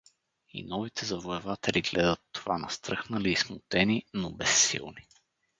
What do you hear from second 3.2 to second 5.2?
и смутени, но безсилни.